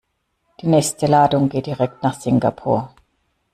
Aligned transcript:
Die 0.59 0.65
nächste 0.65 1.05
Ladung 1.05 1.47
geht 1.47 1.67
direkt 1.67 2.01
nach 2.01 2.19
Singapur. 2.19 2.91